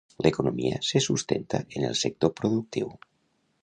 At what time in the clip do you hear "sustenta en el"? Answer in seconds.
1.09-1.97